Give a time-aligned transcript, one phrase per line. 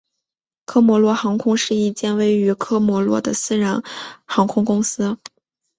[0.65, 3.83] 科摩罗航空是一间位于科摩罗的私人
[4.25, 5.19] 航空公司。